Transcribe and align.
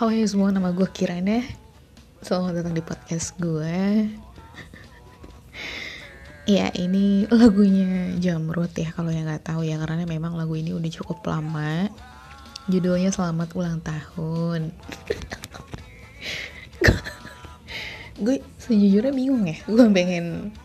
Halo 0.00 0.16
semua, 0.24 0.48
nama 0.48 0.72
gue 0.72 0.88
Kirana 0.88 1.44
Selamat 2.24 2.56
datang 2.56 2.72
di 2.72 2.80
podcast 2.80 3.36
gue 3.36 4.08
Ya 6.56 6.72
ini 6.72 7.28
lagunya 7.28 8.16
Jamrut 8.16 8.72
ya 8.80 8.96
Kalau 8.96 9.12
yang 9.12 9.28
gak 9.28 9.52
tahu 9.52 9.60
ya 9.60 9.76
Karena 9.76 10.08
memang 10.08 10.40
lagu 10.40 10.56
ini 10.56 10.72
udah 10.72 10.88
cukup 10.88 11.20
lama. 11.28 11.92
Judulnya 12.72 13.12
Selamat 13.12 13.52
Ulang 13.52 13.84
Tahun. 13.84 14.72
Gue 18.24 18.40
sejujurnya 18.56 19.12
bingung 19.12 19.44
ya 19.44 19.60
Gue 19.68 19.84
pengen 19.92 20.56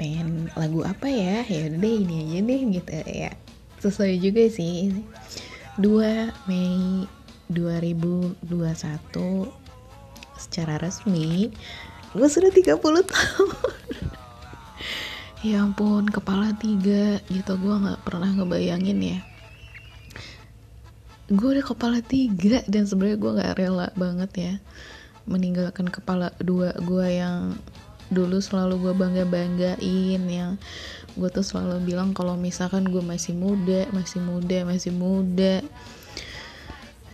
Pengen 0.00 0.48
lagu 0.56 0.80
apa 0.88 1.12
ya? 1.12 1.44
Ya 1.44 1.68
deh 1.68 1.94
ini 2.00 2.32
aja 2.32 2.38
deh 2.40 2.60
gitu 2.80 2.96
ya. 3.12 3.36
Sesuai 3.84 4.16
juga 4.24 4.48
sih. 4.48 5.04
2 5.76 6.48
Mei 6.48 7.04
2021 7.52 8.40
secara 10.38 10.80
resmi 10.80 11.50
gue 12.14 12.28
sudah 12.30 12.50
30 12.54 12.78
tahun. 12.78 13.50
Ya 15.44 15.60
ampun 15.60 16.08
kepala 16.08 16.56
tiga 16.56 17.20
gitu 17.28 17.52
gue 17.60 17.74
nggak 17.76 18.00
pernah 18.06 18.32
ngebayangin 18.32 18.96
ya. 19.02 19.18
Gue 21.28 21.58
udah 21.58 21.66
kepala 21.66 22.00
tiga 22.00 22.64
dan 22.64 22.88
sebenarnya 22.88 23.18
gue 23.20 23.32
nggak 23.36 23.54
rela 23.60 23.92
banget 23.92 24.30
ya 24.40 24.54
meninggalkan 25.28 25.88
kepala 25.88 26.32
dua 26.40 26.72
gue 26.80 27.06
yang 27.08 27.56
dulu 28.12 28.40
selalu 28.40 28.88
gue 28.88 28.94
bangga 28.96 29.24
banggain 29.24 30.22
yang 30.28 30.60
gue 31.16 31.28
tuh 31.32 31.44
selalu 31.44 31.92
bilang 31.92 32.12
kalau 32.12 32.36
misalkan 32.36 32.84
gue 32.84 33.00
masih 33.00 33.32
muda 33.32 33.88
masih 33.96 34.20
muda 34.20 34.68
masih 34.68 34.92
muda 34.92 35.64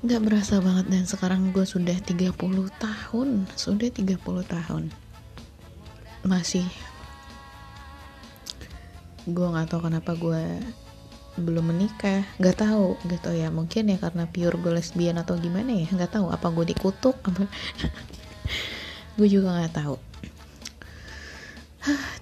Gak 0.00 0.24
berasa 0.24 0.64
banget 0.64 0.88
dan 0.88 1.04
sekarang 1.04 1.52
gue 1.52 1.68
sudah 1.68 1.92
30 1.92 2.32
tahun. 2.80 3.44
Sudah 3.52 3.92
30 3.92 4.16
tahun. 4.48 4.88
Masih. 6.24 6.64
Gue 9.28 9.44
gak 9.52 9.68
tahu 9.68 9.92
kenapa 9.92 10.16
gue 10.16 10.40
belum 11.36 11.76
menikah. 11.76 12.24
Gak 12.40 12.64
tahu 12.64 12.96
gitu 13.12 13.28
ya. 13.36 13.52
Mungkin 13.52 13.92
ya 13.92 14.00
karena 14.00 14.24
pure 14.24 14.56
gue 14.56 14.72
lesbian 14.72 15.20
atau 15.20 15.36
gimana 15.36 15.68
ya. 15.68 15.84
Gak 15.92 16.16
tahu 16.16 16.32
apa 16.32 16.48
gue 16.48 16.72
dikutuk 16.72 17.20
apa? 17.20 17.44
Gue 19.20 19.28
juga 19.28 19.52
gak 19.52 19.84
tahu. 19.84 20.00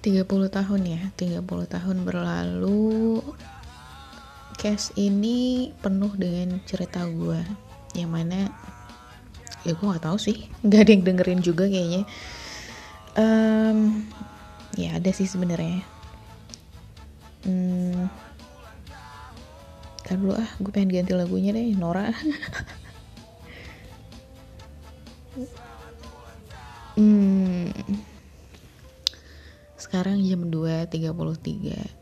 30 0.03 0.27
tahun 0.27 0.81
ya. 0.83 1.01
30 1.15 1.47
tahun 1.47 1.97
berlalu. 2.03 3.23
Case 4.59 4.91
ini 4.99 5.71
penuh 5.79 6.11
dengan 6.19 6.59
cerita 6.67 7.07
gue 7.07 7.68
yang 7.97 8.13
mana 8.13 8.49
ya 9.65 9.73
gue 9.75 9.85
nggak 9.85 10.05
tahu 10.05 10.17
sih. 10.17 10.47
Nggak 10.65 10.81
ada 10.81 10.91
yang 10.91 11.03
dengerin 11.05 11.41
juga 11.43 11.65
kayaknya. 11.67 12.03
Um, 13.17 14.07
ya 14.79 14.95
ada 14.95 15.11
sih 15.11 15.27
sebenarnya. 15.27 15.83
Hmm, 17.43 18.07
dulu 20.09 20.35
ah 20.35 20.49
gue 20.57 20.71
pengen 20.73 21.01
ganti 21.01 21.13
lagunya 21.13 21.53
deh 21.55 21.73
Nora. 21.77 22.09
Hmm, 26.99 27.71
sekarang 29.79 30.19
jam 30.27 30.51
2.33 30.51 31.98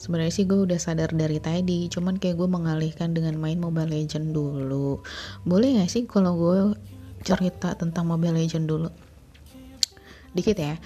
sebenarnya 0.00 0.32
sih 0.32 0.48
gue 0.48 0.56
udah 0.64 0.80
sadar 0.80 1.12
dari 1.12 1.36
tadi 1.44 1.92
cuman 1.92 2.16
kayak 2.16 2.40
gue 2.40 2.48
mengalihkan 2.48 3.12
dengan 3.12 3.36
main 3.36 3.60
Mobile 3.60 3.92
Legend 3.92 4.32
dulu. 4.32 5.04
Boleh 5.44 5.76
gak 5.76 5.92
sih 5.92 6.08
kalau 6.08 6.32
gue 6.40 6.58
cerita 7.20 7.76
tentang 7.76 8.08
Mobile 8.08 8.40
Legend 8.40 8.64
dulu? 8.64 8.88
Dikit 10.32 10.56
ya. 10.56 10.80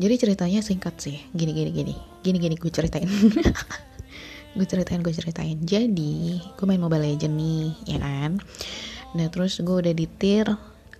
Jadi 0.00 0.14
ceritanya 0.16 0.64
singkat 0.64 0.96
sih. 0.96 1.20
Gini 1.36 1.52
gini 1.52 1.70
gini. 1.76 1.94
Gini 2.24 2.40
gini 2.40 2.56
gue 2.56 2.72
ceritain. 2.72 3.06
Gue 4.54 4.70
ceritain 4.70 5.02
gue 5.02 5.10
ceritain. 5.10 5.58
Jadi 5.66 6.38
gue 6.38 6.62
main 6.62 6.78
Mobile 6.78 7.10
Legend 7.10 7.34
nih 7.34 7.74
ya 7.90 7.98
kan? 7.98 8.38
Nah 9.18 9.26
terus 9.26 9.58
gue 9.58 9.76
udah 9.82 9.90
ditir 9.90 10.46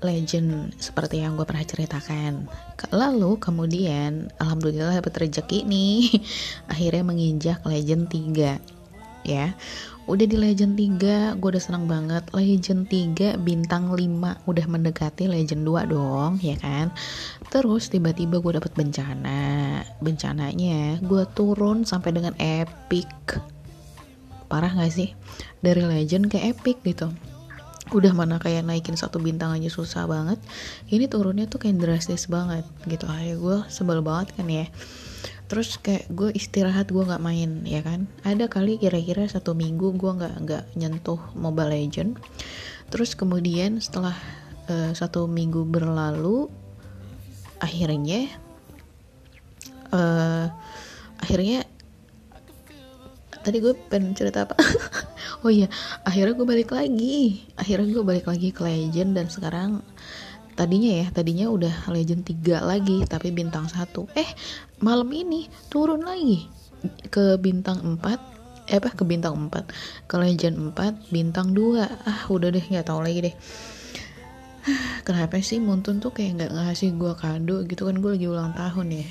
legend 0.04 0.76
seperti 0.76 1.25
yang 1.25 1.41
gue 1.41 1.48
pernah 1.48 1.65
ceritakan. 1.65 2.44
Lalu 2.92 3.41
kemudian 3.41 4.28
alhamdulillah 4.37 5.00
dapat 5.00 5.26
rezeki 5.26 5.65
nih 5.65 6.20
akhirnya 6.72 7.03
menginjak 7.03 7.65
legend 7.65 8.12
3 8.12 8.60
ya. 9.25 9.56
Udah 10.04 10.28
di 10.28 10.37
legend 10.37 10.76
3 10.76 11.41
gue 11.41 11.48
udah 11.48 11.64
senang 11.64 11.88
banget. 11.88 12.28
Legend 12.37 12.84
3 12.87 13.41
bintang 13.41 13.97
5 13.97 14.44
udah 14.44 14.66
mendekati 14.69 15.25
legend 15.25 15.64
2 15.64 15.88
dong 15.88 16.37
ya 16.44 16.60
kan. 16.60 16.93
Terus 17.48 17.88
tiba-tiba 17.88 18.44
gue 18.44 18.60
dapet 18.60 18.76
bencana. 18.76 19.81
Bencananya 20.04 21.00
gue 21.00 21.25
turun 21.32 21.88
sampai 21.88 22.12
dengan 22.12 22.37
epic. 22.37 23.41
Parah 24.53 24.70
gak 24.76 24.93
sih? 24.93 25.16
Dari 25.64 25.81
legend 25.81 26.28
ke 26.28 26.37
epic 26.44 26.84
gitu 26.84 27.09
udah 27.94 28.10
mana 28.10 28.43
kayak 28.43 28.66
naikin 28.66 28.99
satu 28.99 29.22
bintang 29.22 29.55
aja 29.55 29.71
susah 29.71 30.10
banget. 30.10 30.43
Ini 30.91 31.06
turunnya 31.06 31.47
tuh 31.47 31.62
kayak 31.62 31.78
drastis 31.78 32.27
banget 32.27 32.66
gitu. 32.91 33.06
Aja 33.06 33.38
gue 33.38 33.59
sebel 33.71 34.03
banget 34.03 34.34
kan 34.34 34.50
ya. 34.50 34.66
Terus 35.47 35.78
kayak 35.78 36.10
gue 36.10 36.34
istirahat 36.34 36.91
gue 36.91 37.06
nggak 37.06 37.22
main 37.22 37.62
ya 37.62 37.87
kan? 37.87 38.10
Ada 38.27 38.50
kali 38.50 38.82
kira-kira 38.82 39.31
satu 39.31 39.55
minggu 39.55 39.94
gue 39.94 40.10
nggak 40.10 40.34
nggak 40.43 40.65
nyentuh 40.75 41.22
Mobile 41.38 41.71
Legend. 41.71 42.19
Terus 42.91 43.15
kemudian 43.15 43.78
setelah 43.78 44.19
uh, 44.66 44.91
satu 44.91 45.31
minggu 45.31 45.62
berlalu 45.62 46.50
akhirnya 47.62 48.28
uh, 49.94 50.50
akhirnya 51.22 51.65
tadi 53.44 53.61
gue 53.61 53.76
pengen 53.93 54.16
cerita 54.16 54.49
apa 54.49 54.56
oh 55.44 55.53
iya 55.53 55.69
akhirnya 56.03 56.32
gue 56.32 56.49
balik 56.49 56.72
lagi. 56.72 57.44
Akhirnya 57.55 57.93
gue 57.93 58.05
balik 58.05 58.27
lagi 58.27 58.49
ke 58.50 58.65
legend 58.65 59.12
dan 59.12 59.28
sekarang 59.28 59.84
tadinya 60.56 61.05
ya 61.05 61.06
tadinya 61.12 61.47
udah 61.53 61.93
legend 61.93 62.25
3 62.25 62.65
lagi 62.65 63.05
tapi 63.05 63.28
bintang 63.31 63.69
satu. 63.69 64.09
Eh 64.16 64.27
malam 64.81 65.06
ini 65.12 65.47
turun 65.69 66.03
lagi 66.03 66.49
ke 67.12 67.37
bintang 67.37 68.00
4 68.00 68.72
eh 68.72 68.81
apa 68.81 68.97
ke 68.97 69.05
bintang 69.05 69.37
4 69.53 70.09
ke 70.09 70.16
legend 70.16 70.72
4 70.72 71.12
bintang 71.12 71.53
2 71.53 71.84
ah 71.84 72.21
udah 72.32 72.49
deh 72.49 72.65
nggak 72.65 72.88
tahu 72.88 73.05
lagi 73.05 73.31
deh. 73.31 73.37
Kenapa 75.05 75.37
sih 75.44 75.61
Muntun 75.61 76.00
tuh 76.00 76.16
kayak 76.16 76.41
nggak 76.41 76.53
ngasih 76.56 76.97
gue 76.97 77.12
kado 77.21 77.69
gitu? 77.69 77.84
Kan 77.84 78.00
gue 78.00 78.16
lagi 78.16 78.25
ulang 78.25 78.56
tahun 78.56 78.97
ya. 78.97 79.09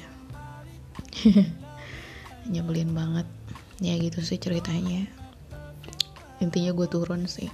Nyebelin 2.52 2.98
banget. 2.98 3.30
Ya 3.78 3.94
gitu 4.02 4.26
sih 4.26 4.42
ceritanya 4.42 5.23
intinya 6.44 6.76
gue 6.76 6.88
turun 6.92 7.26
sih. 7.26 7.48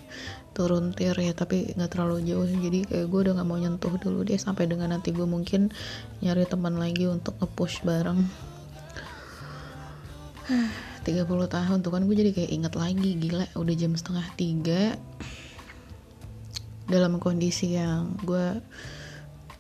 Turun 0.58 0.92
tier 0.98 1.14
ya 1.14 1.32
tapi 1.38 1.72
nggak 1.78 1.94
terlalu 1.94 2.26
jauh 2.26 2.50
jadi 2.50 2.90
kayak 2.90 3.08
gue 3.08 3.20
udah 3.30 3.34
nggak 3.38 3.48
mau 3.48 3.62
nyentuh 3.62 3.94
dulu 4.02 4.26
deh 4.26 4.42
sampai 4.42 4.66
dengan 4.66 4.92
nanti 4.92 5.14
gue 5.14 5.30
mungkin 5.30 5.70
nyari 6.26 6.50
teman 6.50 6.82
lagi 6.82 7.06
untuk 7.06 7.38
ngepush 7.38 7.86
bareng. 7.86 8.26
30 11.06 11.26
tahun 11.26 11.78
tuh 11.80 11.92
kan 11.96 12.04
gue 12.04 12.16
jadi 12.18 12.32
kayak 12.36 12.52
inget 12.52 12.74
lagi 12.76 13.10
gila 13.16 13.46
udah 13.56 13.76
jam 13.78 13.94
setengah 13.94 14.28
tiga. 14.36 14.98
Dalam 16.90 17.22
kondisi 17.22 17.78
yang 17.78 18.18
gue 18.26 18.58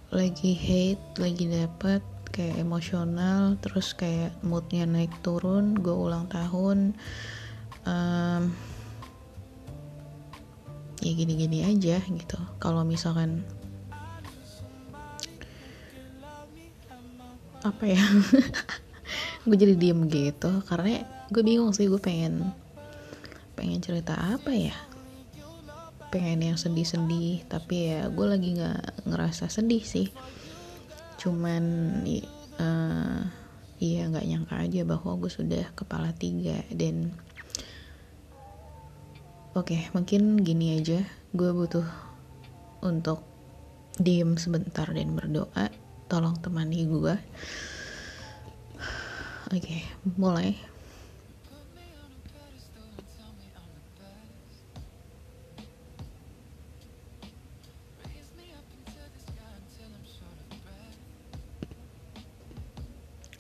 lagi 0.09 0.57
hate 0.57 1.21
lagi 1.21 1.45
dapet 1.45 2.01
kayak 2.33 2.61
emosional 2.61 3.57
terus 3.61 3.93
kayak 3.93 4.33
moodnya 4.41 4.89
naik 4.89 5.13
turun 5.21 5.77
gue 5.77 5.93
ulang 5.93 6.25
tahun 6.29 6.97
um, 7.85 8.49
ya 10.99 11.11
gini-gini 11.15 11.63
aja 11.63 11.99
gitu. 12.03 12.39
Kalau 12.59 12.83
misalkan 12.83 13.43
apa 17.63 17.83
ya? 17.87 17.99
Gue 19.47 19.55
jadi 19.55 19.75
diem 19.75 20.05
gitu 20.11 20.61
karena 20.67 21.01
gue 21.29 21.41
bingung 21.45 21.71
sih 21.73 21.89
gue 21.89 22.01
pengen 22.01 22.51
pengen 23.55 23.79
cerita 23.79 24.13
apa 24.15 24.51
ya? 24.51 24.75
Pengen 26.11 26.41
yang 26.53 26.57
sedih-sedih 26.59 27.47
tapi 27.47 27.89
ya 27.89 28.11
gue 28.11 28.25
lagi 28.27 28.59
nggak 28.59 29.07
ngerasa 29.07 29.47
sedih 29.47 29.83
sih. 29.83 30.11
Cuman 31.17 31.63
uh, 32.59 33.21
iya 33.79 34.11
nggak 34.11 34.27
nyangka 34.27 34.55
aja 34.59 34.81
bahwa 34.83 35.15
gue 35.17 35.31
sudah 35.31 35.65
kepala 35.73 36.11
tiga 36.13 36.61
dan 36.75 37.15
Oke, 39.57 39.73
okay, 39.73 39.81
mungkin 39.97 40.45
gini 40.45 40.77
aja. 40.77 41.01
Gue 41.33 41.49
butuh 41.49 41.81
untuk 42.85 43.25
diem 43.97 44.37
sebentar 44.37 44.85
dan 44.93 45.17
berdoa. 45.17 45.73
Tolong 46.05 46.37
temani 46.37 46.85
gue. 46.85 47.17
Oke, 49.49 49.57
okay, 49.57 49.81
mulai. 50.21 50.53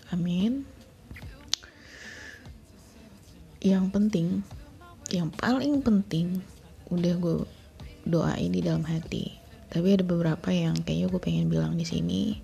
Amin. 0.09 0.65
Yang 3.61 3.85
penting, 3.93 4.41
yang 5.09 5.33
paling 5.33 5.81
penting 5.81 6.41
udah 6.93 7.13
gue 7.17 7.37
doain 8.05 8.49
di 8.49 8.61
dalam 8.61 8.85
hati. 8.85 9.33
Tapi 9.69 9.93
ada 9.93 10.05
beberapa 10.05 10.49
yang 10.49 10.77
kayaknya 10.81 11.07
gue 11.13 11.21
pengen 11.21 11.45
bilang 11.49 11.77
di 11.77 11.85
sini. 11.85 12.37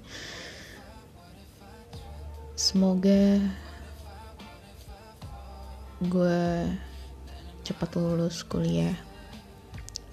Semoga 2.54 3.42
gue 6.06 6.70
cepat 7.66 7.90
lulus 7.98 8.46
kuliah. 8.46 8.94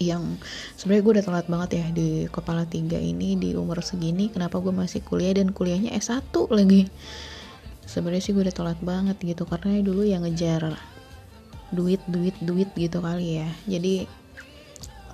Yang 0.01 0.41
sebenarnya 0.75 1.03
gue 1.05 1.13
udah 1.21 1.27
telat 1.29 1.47
banget 1.47 1.71
ya 1.79 1.87
di 1.93 2.09
kepala 2.33 2.65
tiga 2.65 2.97
ini 2.97 3.37
di 3.37 3.53
umur 3.53 3.85
segini. 3.85 4.33
Kenapa 4.33 4.59
gue 4.59 4.73
masih 4.73 5.05
kuliah 5.05 5.37
dan 5.37 5.53
kuliahnya 5.53 5.93
S1 5.95 6.33
lagi? 6.49 6.89
Sebenarnya 7.85 8.25
sih 8.25 8.33
gue 8.33 8.45
udah 8.49 8.57
telat 8.57 8.81
banget 8.81 9.21
gitu 9.21 9.45
karena 9.45 9.85
dulu 9.85 10.03
yang 10.03 10.25
ngejar 10.25 10.92
duit 11.73 12.01
duit 12.07 12.37
duit 12.39 12.69
gitu 12.77 13.01
kali 13.01 13.43
ya. 13.43 13.49
Jadi 13.67 14.07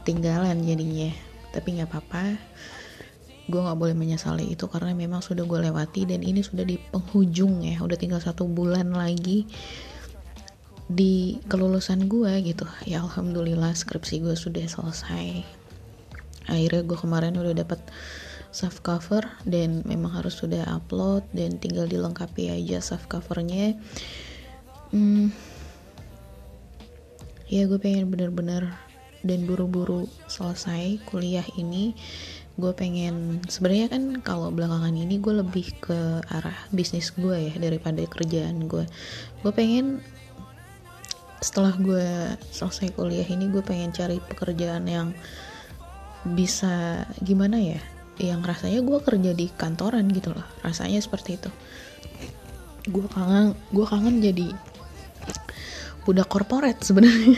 ketinggalan 0.03 0.61
jadinya. 0.67 1.11
Tapi 1.55 1.69
nggak 1.79 1.89
apa-apa. 1.89 2.37
Gue 3.49 3.61
nggak 3.65 3.79
boleh 3.81 3.97
menyesali 3.97 4.53
itu 4.53 4.69
karena 4.69 4.93
memang 4.93 5.25
sudah 5.25 5.49
gue 5.49 5.59
lewati 5.71 6.05
dan 6.05 6.21
ini 6.21 6.45
sudah 6.45 6.69
di 6.69 6.77
penghujung 6.77 7.65
ya. 7.65 7.81
Udah 7.81 7.97
tinggal 7.97 8.21
satu 8.21 8.45
bulan 8.45 8.93
lagi 8.93 9.49
di 10.89 11.41
kelulusan 11.49 12.09
gue 12.09 12.33
gitu. 12.45 12.69
Ya 12.85 13.01
alhamdulillah 13.01 13.73
skripsi 13.73 14.25
gue 14.25 14.37
sudah 14.37 14.65
selesai. 14.69 15.45
Akhirnya 16.49 16.83
gue 16.85 16.99
kemarin 16.99 17.37
udah 17.37 17.53
dapet 17.53 17.81
soft 18.49 18.81
cover 18.81 19.21
dan 19.45 19.85
memang 19.85 20.17
harus 20.17 20.41
sudah 20.41 20.65
upload 20.73 21.25
dan 21.37 21.61
tinggal 21.61 21.85
dilengkapi 21.85 22.49
aja 22.49 22.81
soft 22.81 23.07
covernya. 23.13 23.77
Hmm, 24.89 25.29
ya 27.49 27.65
gue 27.65 27.81
pengen 27.81 28.13
bener-bener 28.13 28.73
dan 29.27 29.45
buru-buru 29.49 30.07
selesai 30.31 31.03
kuliah 31.09 31.45
ini. 31.59 31.97
Gue 32.59 32.75
pengen 32.75 33.39
sebenarnya 33.47 33.87
kan 33.87 34.03
kalau 34.23 34.51
belakangan 34.51 34.91
ini 34.91 35.23
gue 35.23 35.31
lebih 35.31 35.79
ke 35.79 36.23
arah 36.27 36.59
bisnis 36.75 37.15
gue 37.15 37.51
ya 37.51 37.55
daripada 37.55 38.03
kerjaan 38.03 38.67
gue 38.67 38.83
gue 39.47 39.53
pengen 39.55 40.03
setelah 41.39 41.71
gue 41.79 42.35
selesai 42.51 42.91
kuliah 42.99 43.23
ini 43.31 43.47
gue 43.47 43.63
pengen 43.63 43.95
cari 43.95 44.19
pekerjaan 44.19 44.91
yang 44.91 45.15
bisa 46.35 47.07
gimana 47.23 47.63
ya 47.63 47.79
yang 48.19 48.43
rasanya 48.43 48.83
gue 48.83 48.99
kerja 49.07 49.31
di 49.39 49.47
kantoran 49.55 50.11
gitu 50.11 50.35
loh 50.35 50.47
rasanya 50.67 50.99
seperti 50.99 51.39
itu. 51.39 51.51
Gue 52.91 53.07
kangen 53.07 53.55
gue 53.71 53.87
kangen 53.87 54.19
jadi 54.19 54.51
udah 56.09 56.25
korporat 56.25 56.81
sebenarnya. 56.81 57.37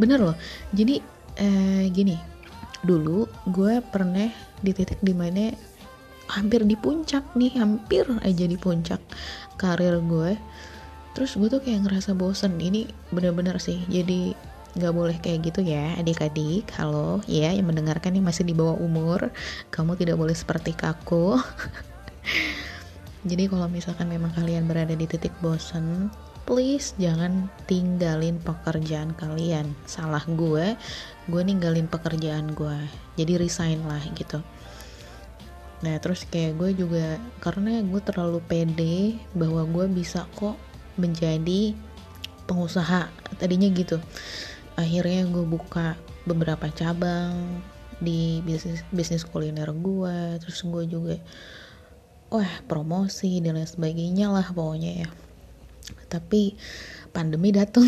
Bener 0.00 0.18
loh. 0.18 0.36
Jadi 0.72 1.04
eh, 1.36 1.84
gini. 1.92 2.16
Dulu 2.80 3.28
gue 3.52 3.84
pernah 3.84 4.32
di 4.64 4.72
titik 4.72 5.02
di 5.04 5.12
mana 5.12 5.52
hampir 6.28 6.64
di 6.64 6.76
puncak 6.76 7.34
nih 7.36 7.56
hampir 7.60 8.04
aja 8.24 8.44
di 8.48 8.56
puncak 8.56 9.00
karir 9.60 10.00
gue. 10.00 10.32
Terus 11.12 11.36
gue 11.36 11.48
tuh 11.52 11.60
kayak 11.60 11.84
ngerasa 11.84 12.16
bosen. 12.16 12.56
Ini 12.56 12.88
bener-bener 13.12 13.60
sih. 13.60 13.84
Jadi 13.92 14.32
nggak 14.78 14.94
boleh 14.94 15.16
kayak 15.20 15.52
gitu 15.52 15.60
ya 15.60 16.00
adik-adik. 16.00 16.64
Halo. 16.80 17.20
Ya 17.28 17.52
yang 17.52 17.68
mendengarkan 17.68 18.16
yang 18.16 18.24
masih 18.24 18.48
di 18.48 18.56
bawah 18.56 18.78
umur 18.80 19.28
kamu 19.68 19.98
tidak 20.00 20.16
boleh 20.16 20.36
seperti 20.36 20.72
kaku 20.72 21.36
jadi 23.30 23.50
kalau 23.50 23.66
misalkan 23.66 24.06
memang 24.06 24.30
kalian 24.36 24.64
berada 24.70 24.94
di 24.94 25.06
titik 25.08 25.32
bosen 25.42 26.12
please 26.48 26.96
jangan 26.96 27.52
tinggalin 27.68 28.40
pekerjaan 28.40 29.12
kalian. 29.12 29.76
Salah 29.84 30.24
gue 30.24 30.80
gue 31.28 31.42
ninggalin 31.44 31.84
pekerjaan 31.84 32.56
gue. 32.56 32.88
Jadi 33.20 33.36
resign 33.36 33.84
lah 33.84 34.00
gitu. 34.16 34.40
Nah 35.84 36.00
terus 36.00 36.24
kayak 36.24 36.56
gue 36.56 36.72
juga 36.72 37.20
karena 37.44 37.84
gue 37.84 38.00
terlalu 38.00 38.40
pede 38.48 39.20
bahwa 39.36 39.60
gue 39.68 39.92
bisa 39.92 40.24
kok 40.40 40.56
menjadi 40.96 41.76
pengusaha. 42.48 43.12
Tadinya 43.36 43.68
gitu. 43.68 44.00
Akhirnya 44.80 45.28
gue 45.28 45.44
buka 45.44 46.00
beberapa 46.24 46.72
cabang 46.72 47.60
di 48.00 48.40
bisnis 48.40 48.80
bisnis 48.88 49.28
kuliner 49.28 49.68
gue. 49.76 50.40
Terus 50.40 50.64
gue 50.64 50.84
juga 50.88 51.16
wah 52.32 52.64
promosi 52.64 53.36
dan 53.44 53.60
lain 53.60 53.68
sebagainya 53.68 54.32
lah 54.32 54.48
pokoknya 54.48 55.04
ya 55.04 55.27
tapi 56.08 56.56
pandemi 57.12 57.52
datang 57.52 57.84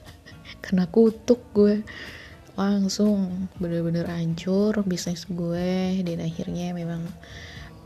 kena 0.64 0.90
kutuk 0.90 1.40
gue. 1.54 1.82
Langsung 2.56 3.48
bener-bener 3.60 4.08
hancur 4.08 4.82
bisnis 4.82 5.28
gue. 5.28 6.02
Dan 6.02 6.18
akhirnya 6.24 6.72
memang 6.72 7.04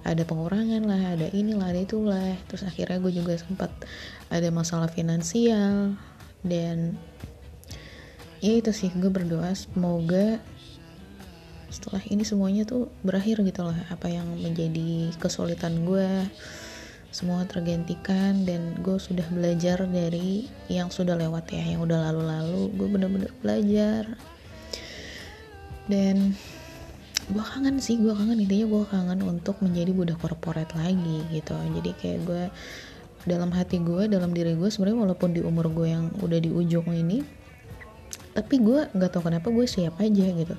ada 0.00 0.24
pengurangan 0.24 0.80
lah 0.88 1.18
ada 1.18 1.28
inilah 1.34 1.68
ada 1.68 1.80
itulah. 1.82 2.32
Terus 2.48 2.64
akhirnya 2.64 3.02
gue 3.04 3.12
juga 3.12 3.36
sempat 3.36 3.70
ada 4.32 4.48
masalah 4.48 4.88
finansial. 4.88 5.98
Dan 6.40 6.96
ya 8.40 8.56
itu 8.56 8.72
sih 8.72 8.88
gue 8.96 9.12
berdoa 9.12 9.52
semoga 9.52 10.40
setelah 11.70 12.02
ini 12.10 12.26
semuanya 12.26 12.64
tuh 12.64 12.88
berakhir 13.04 13.42
gitu 13.44 13.62
lah. 13.66 13.76
Apa 13.92 14.08
yang 14.08 14.26
menjadi 14.40 15.12
kesulitan 15.20 15.84
gue 15.84 16.08
semua 17.10 17.42
tergantikan 17.42 18.46
dan 18.46 18.78
gue 18.86 18.94
sudah 18.96 19.26
belajar 19.34 19.82
dari 19.90 20.46
yang 20.70 20.94
sudah 20.94 21.18
lewat 21.18 21.50
ya 21.50 21.74
yang 21.74 21.82
udah 21.82 22.10
lalu-lalu. 22.10 22.70
Gue 22.78 22.88
bener-bener 22.88 23.32
belajar. 23.42 24.14
Dan 25.90 26.38
gue 27.26 27.42
kangen 27.42 27.82
sih 27.82 27.98
gue 27.98 28.14
kangen. 28.14 28.38
Intinya 28.38 28.66
gue 28.70 28.84
kangen 28.86 29.20
untuk 29.26 29.58
menjadi 29.58 29.90
budak 29.90 30.18
korporat 30.22 30.70
lagi 30.78 31.26
gitu. 31.34 31.58
Jadi 31.58 31.90
kayak 31.98 32.20
gue 32.26 32.42
dalam 33.26 33.50
hati 33.52 33.82
gue 33.82 34.08
dalam 34.08 34.32
diri 34.32 34.56
gue 34.56 34.70
sebenarnya 34.72 35.04
walaupun 35.04 35.36
di 35.36 35.44
umur 35.44 35.68
gue 35.68 35.92
yang 35.92 36.08
udah 36.24 36.40
di 36.40 36.48
ujung 36.48 36.88
ini 36.88 37.20
tapi 38.32 38.62
gue 38.62 38.88
nggak 38.96 39.10
tahu 39.12 39.28
kenapa 39.28 39.50
gue 39.50 39.66
siap 39.66 39.98
aja 39.98 40.26
gitu. 40.30 40.54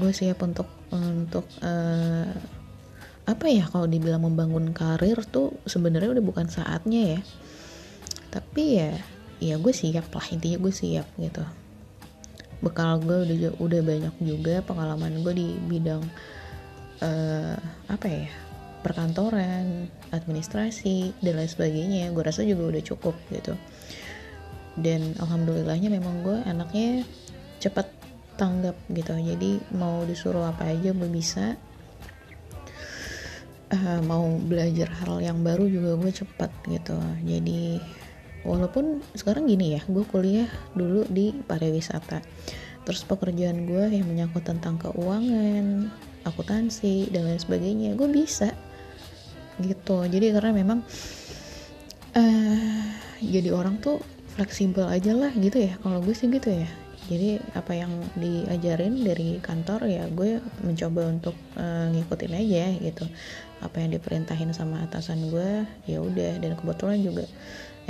Gue 0.00 0.10
siap 0.16 0.40
untuk 0.40 0.66
untuk 0.90 1.44
uh, 1.60 2.32
apa 3.22 3.46
ya 3.46 3.62
kalau 3.70 3.86
dibilang 3.86 4.26
membangun 4.26 4.74
karir 4.74 5.22
tuh 5.22 5.54
sebenarnya 5.62 6.18
udah 6.18 6.24
bukan 6.24 6.46
saatnya 6.50 7.18
ya. 7.18 7.20
Tapi 8.32 8.62
ya 8.78 8.92
ya 9.42 9.54
gue 9.58 9.74
siap 9.74 10.10
lah 10.10 10.26
intinya 10.30 10.58
gue 10.58 10.72
siap 10.74 11.06
gitu. 11.18 11.44
Bekal 12.62 13.02
gue 13.02 13.26
udah 13.26 13.58
udah 13.58 13.80
banyak 13.82 14.14
juga 14.22 14.62
pengalaman 14.66 15.22
gue 15.22 15.34
di 15.34 15.48
bidang 15.70 16.02
uh, 17.02 17.56
apa 17.90 18.06
ya 18.06 18.30
perkantoran 18.82 19.86
administrasi 20.10 21.14
dan 21.22 21.38
lain 21.38 21.50
sebagainya. 21.50 22.10
Gue 22.10 22.26
rasa 22.26 22.42
juga 22.42 22.74
udah 22.74 22.82
cukup 22.82 23.14
gitu. 23.30 23.54
Dan 24.74 25.14
alhamdulillahnya 25.22 25.92
memang 25.92 26.26
gue 26.26 26.38
anaknya 26.42 27.06
cepat 27.62 27.86
tanggap 28.34 28.74
gitu. 28.90 29.14
Jadi 29.14 29.62
mau 29.78 30.02
disuruh 30.02 30.50
apa 30.50 30.74
aja 30.74 30.90
gue 30.90 31.10
bisa 31.12 31.54
uh, 33.72 34.00
mau 34.04 34.36
belajar 34.38 34.92
hal 35.02 35.18
yang 35.24 35.40
baru 35.40 35.66
juga 35.66 35.96
gue 35.96 36.12
cepat 36.12 36.52
gitu. 36.68 36.96
Jadi 37.24 37.80
walaupun 38.44 39.00
sekarang 39.16 39.48
gini 39.48 39.78
ya 39.78 39.82
gue 39.88 40.04
kuliah 40.06 40.48
dulu 40.76 41.08
di 41.08 41.32
pariwisata. 41.32 42.20
Terus 42.82 43.06
pekerjaan 43.06 43.64
gue 43.64 43.84
yang 43.88 44.06
menyangkut 44.06 44.44
tentang 44.44 44.76
keuangan 44.78 45.88
akuntansi 46.22 47.10
dan 47.10 47.26
lain 47.26 47.40
sebagainya 47.40 47.90
gue 47.96 48.08
bisa 48.10 48.52
gitu. 49.58 50.04
Jadi 50.04 50.34
karena 50.34 50.52
memang 50.52 50.84
uh, 52.14 52.82
jadi 53.22 53.50
orang 53.54 53.78
tuh 53.80 54.02
fleksibel 54.36 54.84
aja 54.86 55.16
lah 55.16 55.32
gitu 55.32 55.58
ya. 55.62 55.78
Kalau 55.80 56.02
gue 56.02 56.14
sih 56.14 56.28
gitu 56.28 56.50
ya 56.50 56.81
jadi 57.10 57.42
apa 57.58 57.74
yang 57.74 57.90
diajarin 58.14 59.02
dari 59.02 59.42
kantor 59.42 59.90
ya 59.90 60.06
gue 60.06 60.38
mencoba 60.62 61.10
untuk 61.10 61.34
uh, 61.58 61.90
ngikutin 61.90 62.32
aja 62.38 62.64
gitu. 62.78 63.04
Apa 63.58 63.82
yang 63.82 63.90
diperintahin 63.90 64.54
sama 64.54 64.86
atasan 64.86 65.26
gue 65.26 65.66
ya 65.90 65.98
udah. 65.98 66.38
Dan 66.38 66.54
kebetulan 66.54 67.02
juga 67.02 67.26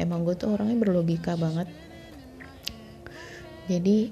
emang 0.01 0.25
gue 0.25 0.33
tuh 0.33 0.57
orangnya 0.57 0.81
berlogika 0.81 1.37
banget. 1.37 1.69
Jadi 3.69 4.09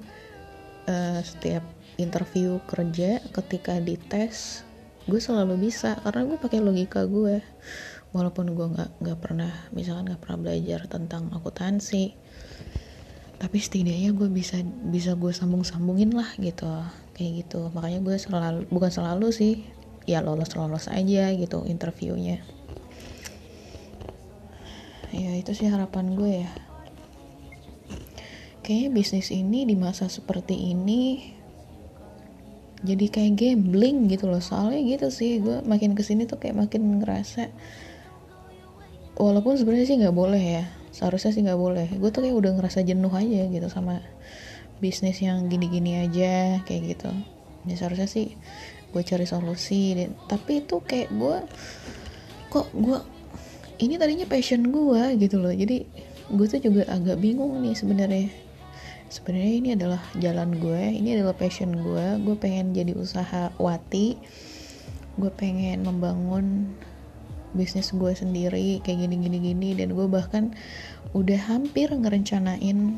uh, 0.85 1.21
setiap 1.25 1.65
interview 1.97 2.61
kerja 2.69 3.25
ketika 3.33 3.81
dites 3.81 4.61
gue 5.09 5.17
selalu 5.17 5.65
bisa 5.65 5.97
karena 6.05 6.29
gue 6.29 6.37
pakai 6.37 6.61
logika 6.61 7.09
gue. 7.09 7.41
Walaupun 8.13 8.53
gue 8.53 8.67
nggak 8.69 9.01
nggak 9.01 9.17
pernah 9.17 9.49
misalkan 9.73 10.13
nggak 10.13 10.21
pernah 10.21 10.39
belajar 10.45 10.85
tentang 10.85 11.33
akuntansi 11.33 12.30
tapi 13.41 13.57
setidaknya 13.57 14.13
gue 14.13 14.29
bisa 14.29 14.61
bisa 14.85 15.17
gue 15.17 15.33
sambung 15.33 15.65
sambungin 15.65 16.13
lah 16.13 16.29
gitu. 16.37 16.69
Kayak 17.17 17.31
gitu. 17.41 17.73
Makanya 17.73 18.05
gue 18.05 18.15
selalu 18.21 18.69
bukan 18.69 18.93
selalu 18.93 19.33
sih. 19.33 19.65
Ya 20.05 20.21
lolos 20.21 20.53
lolos 20.53 20.85
aja 20.85 21.33
gitu 21.33 21.65
interviewnya. 21.65 22.45
Ya 25.09 25.33
itu 25.41 25.57
sih 25.57 25.73
harapan 25.73 26.13
gue 26.13 26.45
ya. 26.45 26.51
Kayaknya 28.61 28.89
bisnis 28.93 29.33
ini 29.33 29.65
di 29.65 29.73
masa 29.73 30.05
seperti 30.05 30.53
ini 30.53 31.33
jadi 32.85 33.09
kayak 33.09 33.33
gambling 33.41 34.05
gitu 34.05 34.29
loh. 34.29 34.37
Soalnya 34.37 34.85
gitu 34.85 35.09
sih 35.09 35.41
gue 35.41 35.65
makin 35.65 35.97
ke 35.97 36.05
sini 36.05 36.29
tuh 36.29 36.37
kayak 36.37 36.61
makin 36.61 37.01
ngerasa 37.01 37.49
walaupun 39.17 39.57
sebenarnya 39.57 39.85
sih 39.89 39.97
nggak 39.97 40.17
boleh 40.17 40.41
ya 40.41 40.65
seharusnya 40.91 41.31
sih 41.31 41.41
nggak 41.41 41.59
boleh. 41.59 41.87
Gue 41.97 42.11
tuh 42.11 42.27
kayak 42.27 42.35
udah 42.35 42.51
ngerasa 42.59 42.83
jenuh 42.83 43.11
aja 43.11 43.47
gitu 43.47 43.67
sama 43.71 44.03
bisnis 44.83 45.23
yang 45.23 45.47
gini-gini 45.47 46.03
aja 46.03 46.59
kayak 46.67 46.99
gitu. 46.99 47.11
Ya 47.65 47.75
seharusnya 47.79 48.11
sih 48.11 48.35
gue 48.91 49.01
cari 49.01 49.23
solusi 49.23 49.95
dan 49.95 50.13
tapi 50.27 50.61
itu 50.67 50.83
kayak 50.83 51.09
gue 51.15 51.37
kok 52.51 52.67
gue 52.75 52.99
ini 53.79 53.95
tadinya 53.95 54.27
passion 54.27 54.67
gue 54.69 55.15
gitu 55.17 55.39
loh. 55.39 55.55
Jadi 55.55 55.87
gue 56.31 56.45
tuh 56.47 56.61
juga 56.61 56.87
agak 56.91 57.17
bingung 57.17 57.63
nih 57.63 57.73
sebenarnya. 57.73 58.29
Sebenarnya 59.11 59.53
ini 59.59 59.69
adalah 59.75 59.99
jalan 60.19 60.55
gue 60.55 60.81
ini 60.95 61.19
adalah 61.19 61.35
passion 61.35 61.75
gue 61.75 62.05
gue 62.23 62.35
pengen 62.39 62.71
jadi 62.71 62.95
usaha 62.95 63.51
wati 63.59 64.15
gue 65.19 65.31
pengen 65.35 65.83
membangun 65.83 66.71
bisnis 67.51 67.91
gue 67.91 68.11
sendiri 68.15 68.79
kayak 68.83 69.07
gini 69.07 69.15
gini 69.19 69.37
gini. 69.39 69.69
Dan 69.75 69.93
gue 69.93 70.07
bahkan 70.07 70.55
udah 71.11 71.39
hampir 71.51 71.91
ngerencanain 71.91 72.97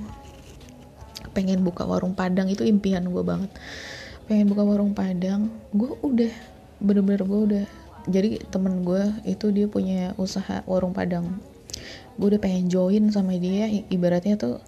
pengen 1.34 1.60
buka 1.66 1.84
warung 1.86 2.14
padang. 2.14 2.50
Itu 2.50 2.64
impian 2.64 3.10
gue 3.10 3.24
banget. 3.26 3.52
Pengen 4.30 4.50
buka 4.50 4.64
warung 4.64 4.94
padang. 4.94 5.50
Gue 5.74 5.94
udah 6.02 6.34
bener-bener 6.84 7.24
gue 7.24 7.42
udah 7.54 7.66
jadi 8.04 8.44
temen 8.52 8.84
gue 8.84 9.04
itu 9.24 9.48
dia 9.56 9.68
punya 9.68 10.14
usaha 10.16 10.62
warung 10.70 10.94
padang. 10.94 11.40
Gue 12.20 12.36
udah 12.36 12.42
pengen 12.42 12.70
join 12.70 13.10
sama 13.10 13.36
dia 13.40 13.68
ibaratnya 13.90 14.38
tuh 14.38 14.62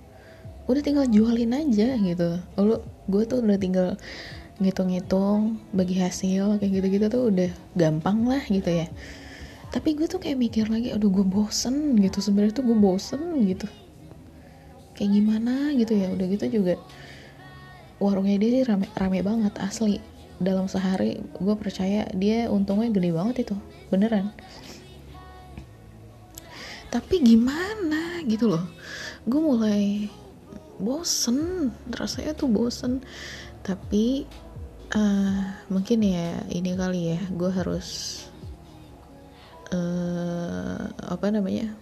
udah 0.66 0.82
tinggal 0.82 1.06
jualin 1.06 1.54
aja 1.54 1.94
gitu. 2.00 2.42
Lalu 2.58 2.82
gue 3.06 3.24
tuh 3.30 3.40
udah 3.46 3.60
tinggal 3.62 3.90
ngitung-ngitung 4.56 5.60
bagi 5.76 6.00
hasil 6.00 6.64
kayak 6.64 6.72
gitu-gitu 6.80 7.06
tuh 7.12 7.24
udah 7.28 7.52
gampang 7.76 8.24
lah 8.24 8.40
gitu 8.48 8.72
ya 8.72 8.88
tapi 9.76 9.92
gue 9.92 10.08
tuh 10.08 10.24
kayak 10.24 10.40
mikir 10.40 10.72
lagi 10.72 10.96
aduh 10.96 11.12
gue 11.12 11.28
bosen 11.28 12.00
gitu. 12.00 12.24
Sebenarnya 12.24 12.64
tuh 12.64 12.72
gue 12.72 12.80
bosen 12.80 13.20
gitu. 13.44 13.68
Kayak 14.96 15.12
gimana 15.20 15.76
gitu 15.76 16.00
ya. 16.00 16.16
Udah 16.16 16.32
gitu 16.32 16.48
juga 16.48 16.80
warungnya 18.00 18.40
dia 18.40 18.50
sih 18.56 18.64
rame, 18.64 18.88
rame 18.96 19.20
banget 19.20 19.52
asli. 19.60 20.00
Dalam 20.40 20.72
sehari 20.72 21.20
gue 21.20 21.56
percaya 21.60 22.08
dia 22.16 22.48
untungnya 22.48 22.88
gede 22.88 23.12
banget 23.12 23.36
itu 23.52 23.56
beneran. 23.92 24.32
Tapi 26.88 27.20
gimana 27.20 28.24
gitu 28.32 28.56
loh. 28.56 28.64
Gue 29.28 29.44
mulai 29.44 30.08
bosen 30.80 31.68
rasanya 31.92 32.32
tuh 32.32 32.48
bosen. 32.48 33.04
Tapi 33.60 34.24
uh, 34.96 35.44
mungkin 35.68 36.00
ya 36.00 36.48
ini 36.48 36.80
kali 36.80 37.20
ya 37.20 37.20
gue 37.36 37.52
harus 37.52 38.24
uh, 39.74 40.86
apa 41.10 41.32
namanya 41.32 41.74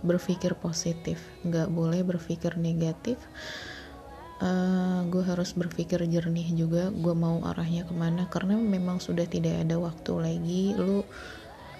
berpikir 0.00 0.56
positif. 0.56 1.20
Nggak 1.44 1.68
boleh 1.72 2.00
berpikir 2.04 2.56
negatif. 2.56 3.20
Uh, 4.40 5.04
gue 5.12 5.20
harus 5.20 5.52
berpikir 5.52 6.00
jernih 6.08 6.48
juga 6.56 6.88
gue 6.88 7.12
mau 7.12 7.44
arahnya 7.44 7.84
ke 7.84 7.92
mana. 7.92 8.24
Karena 8.32 8.56
memang 8.56 9.00
sudah 9.00 9.28
tidak 9.28 9.64
ada 9.64 9.76
waktu 9.76 10.12
lagi. 10.16 10.64
Lu 10.76 11.04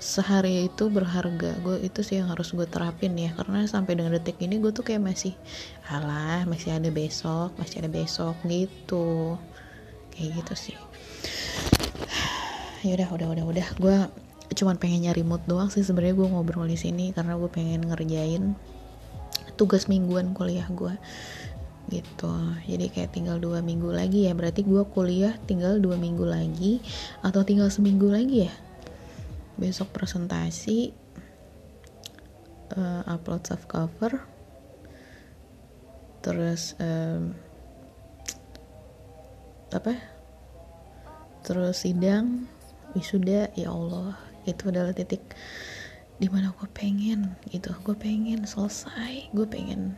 sehari 0.00 0.68
itu 0.68 0.92
berharga. 0.92 1.56
Gue 1.64 1.80
itu 1.80 2.04
sih 2.04 2.20
yang 2.20 2.28
harus 2.28 2.52
gue 2.52 2.68
terapin 2.68 3.16
ya. 3.16 3.32
Karena 3.32 3.64
sampai 3.64 3.96
dengan 3.96 4.16
detik 4.16 4.36
ini 4.44 4.60
gue 4.60 4.72
tuh 4.72 4.84
kayak 4.84 5.00
masih 5.00 5.32
alah 5.88 6.44
masih 6.46 6.76
ada 6.76 6.92
besok 6.92 7.56
masih 7.56 7.84
ada 7.84 7.90
besok 7.90 8.36
gitu. 8.44 9.40
Kayak 10.12 10.44
gitu 10.44 10.54
sih. 10.68 10.76
Yaudah 12.84 13.08
udah 13.12 13.28
udah 13.32 13.44
udah 13.44 13.68
gue 13.76 13.96
cuman 14.50 14.76
pengen 14.76 15.06
nyari 15.06 15.22
mood 15.22 15.42
doang 15.46 15.70
sih 15.70 15.86
sebenarnya 15.86 16.18
gue 16.18 16.28
ngobrol 16.28 16.66
di 16.66 16.74
sini 16.74 17.14
karena 17.14 17.38
gue 17.38 17.46
pengen 17.46 17.86
ngerjain 17.86 18.58
tugas 19.54 19.86
mingguan 19.86 20.34
kuliah 20.34 20.66
gue 20.72 20.94
gitu. 21.90 22.32
Jadi 22.70 22.86
kayak 22.88 23.10
tinggal 23.12 23.42
dua 23.42 23.60
minggu 23.60 23.90
lagi 23.90 24.30
ya. 24.30 24.32
Berarti 24.32 24.62
gue 24.62 24.86
kuliah 24.94 25.34
tinggal 25.44 25.82
dua 25.82 25.98
minggu 25.98 26.22
lagi 26.22 26.78
atau 27.20 27.42
tinggal 27.42 27.68
seminggu 27.68 28.06
lagi 28.06 28.46
ya? 28.46 28.54
Besok 29.58 29.92
presentasi 29.92 30.94
uh, 32.78 33.02
upload 33.10 33.42
soft 33.44 33.66
cover 33.66 34.22
terus 36.20 36.78
um, 36.78 37.34
apa? 39.74 39.98
Terus 41.42 41.84
sidang 41.84 42.46
wisuda 42.94 43.50
ya 43.56 43.72
Allah 43.72 44.29
itu 44.50 44.68
adalah 44.68 44.90
titik 44.90 45.22
di 46.20 46.28
mana 46.28 46.52
gue 46.52 46.68
pengen 46.76 47.32
gitu. 47.48 47.72
Gue 47.80 47.96
pengen 47.96 48.44
selesai. 48.44 49.32
Gue 49.32 49.48
pengen 49.48 49.96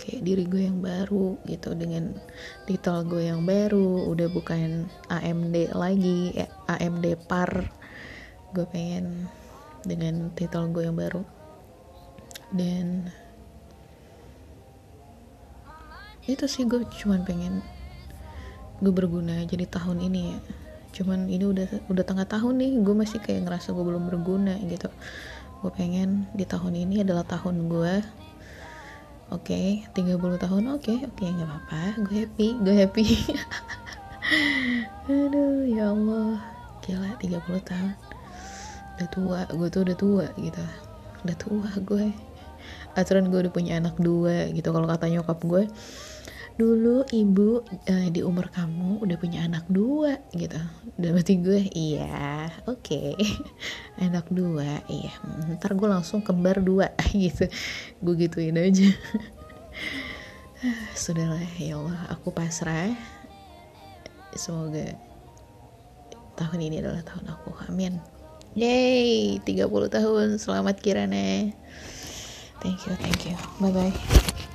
kayak 0.00 0.24
diri 0.24 0.44
gue 0.48 0.62
yang 0.64 0.80
baru 0.80 1.36
gitu 1.44 1.76
dengan 1.76 2.16
titel 2.64 3.04
gue 3.04 3.28
yang 3.28 3.44
baru 3.44 4.08
udah 4.08 4.28
bukan 4.32 4.88
AMD 5.12 5.76
lagi 5.76 6.32
ya, 6.32 6.48
AMD 6.72 7.28
par. 7.28 7.68
Gue 8.56 8.64
pengen 8.72 9.28
dengan 9.84 10.32
titel 10.32 10.72
gue 10.72 10.88
yang 10.88 10.96
baru. 10.96 11.20
Dan 12.48 13.12
itu 16.24 16.44
sih 16.48 16.64
gue 16.64 16.84
cuman 17.04 17.24
pengen 17.24 17.60
gue 18.80 18.92
berguna 18.92 19.44
jadi 19.48 19.64
tahun 19.68 20.04
ini 20.12 20.22
ya 20.32 20.38
cuman 20.98 21.30
ini 21.30 21.46
udah 21.46 21.86
udah 21.86 22.02
tengah 22.02 22.26
tahun 22.26 22.58
nih 22.58 22.82
gue 22.82 22.94
masih 22.98 23.22
kayak 23.22 23.46
ngerasa 23.46 23.70
gue 23.70 23.84
belum 23.86 24.10
berguna 24.10 24.58
gitu. 24.66 24.90
Gue 25.62 25.70
pengen 25.70 26.26
di 26.34 26.42
tahun 26.42 26.74
ini 26.74 27.06
adalah 27.06 27.22
tahun 27.22 27.70
gue 27.70 27.94
oke 29.30 29.46
okay, 29.46 29.86
30 29.94 30.18
tahun 30.18 30.62
oke 30.74 30.82
okay, 30.82 30.98
oke 31.06 31.14
okay, 31.14 31.28
nggak 31.30 31.46
apa-apa. 31.46 31.82
Gue 32.02 32.14
happy 32.26 32.48
gue 32.58 32.74
happy. 32.74 33.06
Aduh 35.06 35.62
ya 35.70 35.94
Allah. 35.94 36.42
Gila 36.82 37.14
30 37.22 37.62
tahun. 37.62 37.94
Udah 38.98 39.08
tua 39.14 39.40
gue 39.54 39.68
tuh 39.70 39.82
udah 39.86 39.96
tua 39.96 40.26
gitu. 40.34 40.64
Udah 41.22 41.36
tua 41.38 41.70
gue 41.78 42.10
aturan 42.98 43.30
gue 43.30 43.38
udah 43.46 43.52
punya 43.54 43.78
anak 43.78 43.94
dua 44.02 44.50
gitu. 44.50 44.74
Kalau 44.74 44.90
kata 44.90 45.06
nyokap 45.06 45.38
gue 45.46 45.70
dulu 46.58 47.06
ibu 47.14 47.62
uh, 47.62 48.08
di 48.10 48.20
umur 48.26 48.50
kamu 48.50 48.98
udah 48.98 49.14
punya 49.14 49.46
anak 49.46 49.62
dua 49.70 50.18
gitu 50.34 50.58
dan 50.98 51.14
berarti 51.14 51.38
gue 51.38 51.70
iya 51.70 52.50
oke 52.66 52.82
okay. 52.82 53.14
anak 54.04 54.26
dua 54.26 54.82
iya 54.90 55.14
ntar 55.54 55.78
gue 55.78 55.86
langsung 55.86 56.18
kembar 56.18 56.58
dua 56.58 56.90
gitu 57.14 57.46
gue 58.02 58.14
gituin 58.18 58.58
aja 58.58 58.90
sudahlah 60.98 61.46
ya 61.62 61.78
Allah 61.78 62.10
aku 62.10 62.34
pasrah 62.34 62.90
semoga 64.34 64.98
tahun 66.34 66.58
ini 66.58 66.82
adalah 66.82 67.06
tahun 67.06 67.38
aku 67.38 67.54
amin 67.70 68.02
Yay, 68.58 69.38
30 69.44 69.70
tahun. 69.86 70.40
Selamat 70.40 70.82
Kirana. 70.82 71.52
Thank 72.58 72.90
you, 72.90 72.94
thank 72.98 73.22
you. 73.28 73.36
Bye 73.62 73.70
bye. 73.70 74.47